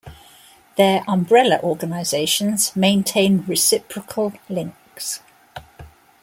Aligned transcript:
Their 0.77 1.03
umbrella 1.07 1.59
organizations 1.61 2.75
maintain 2.75 3.43
reciprocal 3.47 4.33
links. 4.49 5.19